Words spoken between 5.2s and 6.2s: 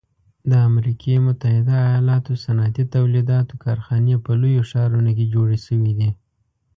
جوړې شوي دي.